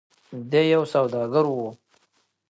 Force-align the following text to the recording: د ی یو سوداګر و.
د 0.51 0.53
ی 0.63 0.65
یو 0.73 0.83
سوداګر 0.93 1.45
و. 1.49 1.57